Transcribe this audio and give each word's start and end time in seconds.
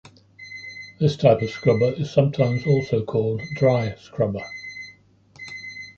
This 0.99 1.15
type 1.15 1.43
of 1.43 1.51
scrubber 1.51 1.91
is 1.93 2.11
sometimes 2.11 2.65
also 2.65 3.05
called 3.05 3.39
dry 3.53 3.93
scrubber. 3.99 4.41